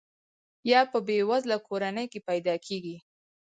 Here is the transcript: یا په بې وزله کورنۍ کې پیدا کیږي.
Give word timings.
یا 0.71 0.81
په 0.91 0.99
بې 1.07 1.17
وزله 1.29 1.57
کورنۍ 1.67 2.05
کې 2.11 2.19
پیدا 2.29 2.55
کیږي. 2.65 2.97